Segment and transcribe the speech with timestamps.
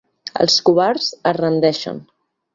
[0.45, 2.03] Els covards es rendeixen.